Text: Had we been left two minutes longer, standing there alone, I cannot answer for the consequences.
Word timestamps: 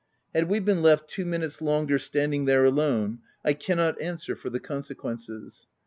Had 0.33 0.49
we 0.49 0.59
been 0.59 0.81
left 0.81 1.07
two 1.09 1.25
minutes 1.25 1.61
longer, 1.61 1.99
standing 1.99 2.45
there 2.45 2.65
alone, 2.65 3.19
I 3.45 3.53
cannot 3.53 4.01
answer 4.01 4.35
for 4.35 4.49
the 4.49 4.59
consequences. 4.59 5.67